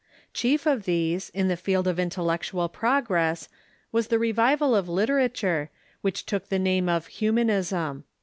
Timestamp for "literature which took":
4.89-6.49